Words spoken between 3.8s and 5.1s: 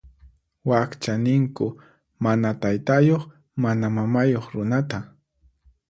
mamayuq runata.